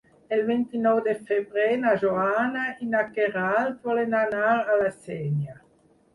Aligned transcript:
El 0.35 0.39
vint-i-nou 0.45 1.01
de 1.07 1.13
febrer 1.27 1.65
na 1.81 1.91
Joana 2.05 2.65
i 2.87 2.91
na 2.95 3.03
Queralt 3.19 3.87
volen 3.91 4.19
anar 4.23 4.49
a 4.57 4.81
la 4.83 4.91
Sénia. 4.99 5.57